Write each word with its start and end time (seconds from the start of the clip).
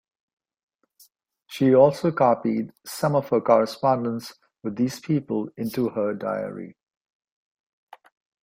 She 1.45 1.75
also 1.75 2.11
copied 2.11 2.73
some 2.83 3.15
of 3.15 3.29
her 3.29 3.39
correspondence 3.39 4.33
with 4.63 4.75
these 4.75 4.99
people 4.99 5.49
into 5.55 5.89
her 5.89 6.15
diary. 6.15 6.75